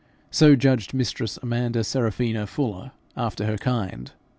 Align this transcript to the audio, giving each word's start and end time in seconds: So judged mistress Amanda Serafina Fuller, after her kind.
So 0.31 0.55
judged 0.55 0.95
mistress 0.95 1.37
Amanda 1.43 1.83
Serafina 1.83 2.47
Fuller, 2.47 2.91
after 3.15 3.45
her 3.45 3.57
kind. 3.57 4.11